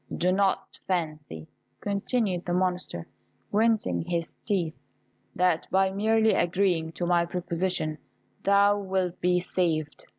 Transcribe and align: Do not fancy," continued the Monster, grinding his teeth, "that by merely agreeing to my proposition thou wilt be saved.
Do 0.17 0.31
not 0.31 0.79
fancy," 0.87 1.47
continued 1.79 2.45
the 2.45 2.55
Monster, 2.55 3.05
grinding 3.51 4.01
his 4.01 4.33
teeth, 4.43 4.73
"that 5.35 5.67
by 5.69 5.91
merely 5.91 6.33
agreeing 6.33 6.91
to 6.93 7.05
my 7.05 7.23
proposition 7.27 7.99
thou 8.43 8.79
wilt 8.79 9.21
be 9.21 9.39
saved. 9.39 10.05